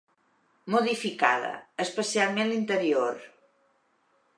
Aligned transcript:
Modificada, 0.75 1.51
especialment 1.85 2.51
l'interior. 2.53 3.23